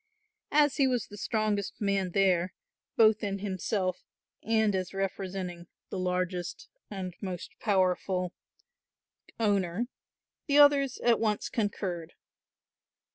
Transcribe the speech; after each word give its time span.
As 0.51 0.77
he 0.77 0.87
was 0.87 1.05
the 1.05 1.15
strongest 1.15 1.79
man 1.79 2.09
there, 2.13 2.55
both 2.97 3.23
in 3.23 3.37
himself 3.37 4.03
and 4.41 4.73
as 4.73 4.95
representing 4.95 5.67
the 5.91 5.99
largest 5.99 6.69
and 6.89 7.13
most 7.21 7.51
powerful 7.59 8.33
owner, 9.39 9.85
the 10.47 10.57
others 10.57 10.97
at 11.03 11.19
once 11.19 11.49
concurred. 11.49 12.13